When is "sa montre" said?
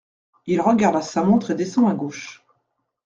1.03-1.51